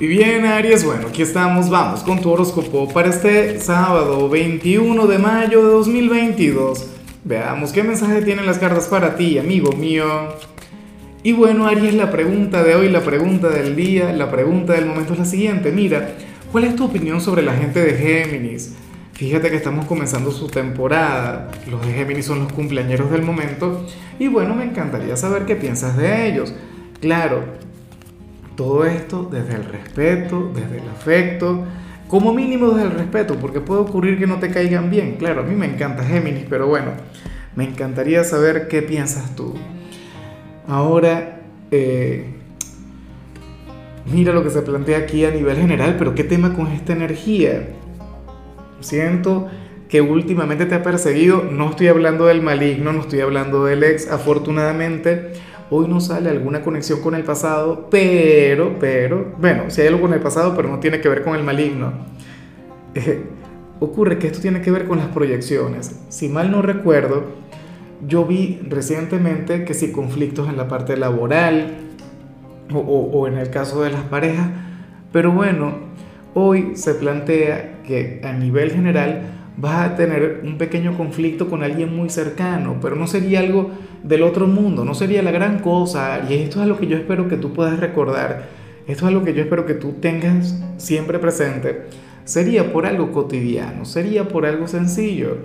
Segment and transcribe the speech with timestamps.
[0.00, 5.18] Y bien, Aries, bueno, aquí estamos, vamos con tu horóscopo para este sábado 21 de
[5.18, 6.86] mayo de 2022.
[7.22, 10.06] Veamos qué mensaje tienen las cartas para ti, amigo mío.
[11.22, 15.12] Y bueno, Aries, la pregunta de hoy, la pregunta del día, la pregunta del momento
[15.12, 15.70] es la siguiente.
[15.70, 16.14] Mira,
[16.50, 18.72] ¿cuál es tu opinión sobre la gente de Géminis?
[19.12, 21.50] Fíjate que estamos comenzando su temporada.
[21.70, 23.84] Los de Géminis son los cumpleañeros del momento.
[24.18, 26.54] Y bueno, me encantaría saber qué piensas de ellos.
[27.02, 27.44] Claro,
[28.60, 31.64] todo esto desde el respeto, desde el afecto,
[32.08, 35.16] como mínimo desde el respeto, porque puede ocurrir que no te caigan bien.
[35.16, 36.90] Claro, a mí me encanta Géminis, pero bueno,
[37.56, 39.54] me encantaría saber qué piensas tú.
[40.68, 41.40] Ahora,
[41.70, 42.26] eh,
[44.12, 47.66] mira lo que se plantea aquí a nivel general, pero ¿qué tema con esta energía?
[48.80, 49.48] Siento
[49.88, 54.10] que últimamente te ha perseguido, no estoy hablando del maligno, no estoy hablando del ex,
[54.10, 55.32] afortunadamente
[55.70, 60.12] hoy no sale alguna conexión con el pasado, pero, pero, bueno, si hay algo con
[60.12, 61.92] el pasado, pero no tiene que ver con el maligno.
[62.94, 63.22] Eh,
[63.78, 66.00] ocurre que esto tiene que ver con las proyecciones.
[66.08, 67.24] Si mal no recuerdo,
[68.06, 71.76] yo vi recientemente que si conflictos en la parte laboral
[72.74, 74.48] o, o en el caso de las parejas,
[75.12, 75.74] pero bueno,
[76.34, 81.94] hoy se plantea que a nivel general vas a tener un pequeño conflicto con alguien
[81.94, 83.70] muy cercano, pero no sería algo
[84.02, 86.20] del otro mundo, no sería la gran cosa.
[86.28, 88.48] Y esto es lo que yo espero que tú puedas recordar,
[88.86, 91.82] esto es lo que yo espero que tú tengas siempre presente.
[92.24, 95.38] Sería por algo cotidiano, sería por algo sencillo.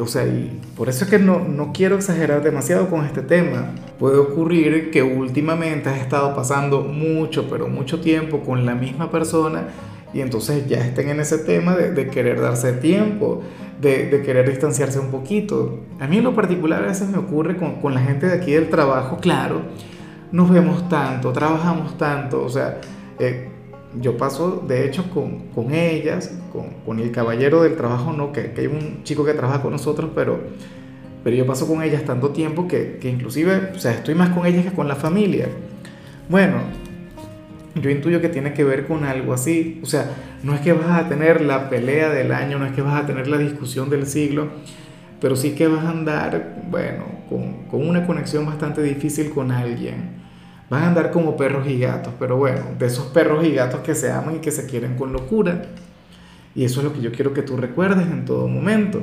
[0.00, 3.72] O sea, y por eso es que no, no quiero exagerar demasiado con este tema.
[3.98, 9.68] Puede ocurrir que últimamente has estado pasando mucho, pero mucho tiempo con la misma persona
[10.14, 13.42] y entonces ya estén en ese tema de, querer darse tiempo,
[13.80, 15.80] de, querer distanciarse un poquito.
[16.00, 18.68] A mí en lo particular a veces me ocurre con, la gente de aquí del
[18.68, 19.62] trabajo, claro,
[20.30, 22.80] nos vemos tanto, trabajamos tanto, o sea,
[23.18, 23.48] eh,
[24.00, 26.34] yo paso de hecho con, ellas,
[26.84, 30.10] con, el caballero del trabajo, no, que, que, hay un chico que trabaja con nosotros,
[30.14, 30.40] pero,
[31.24, 34.46] pero yo paso con ellas tanto tiempo que, que inclusive, o sea, estoy más con
[34.46, 35.48] ellas que con la familia.
[36.28, 36.58] Bueno,
[37.74, 39.80] yo intuyo que tiene que ver con algo así.
[39.82, 40.10] O sea,
[40.42, 43.06] no es que vas a tener la pelea del año, no es que vas a
[43.06, 44.48] tener la discusión del siglo,
[45.20, 50.22] pero sí que vas a andar, bueno, con, con una conexión bastante difícil con alguien.
[50.68, 53.94] Vas a andar como perros y gatos, pero bueno, de esos perros y gatos que
[53.94, 55.62] se aman y que se quieren con locura.
[56.54, 59.02] Y eso es lo que yo quiero que tú recuerdes en todo momento.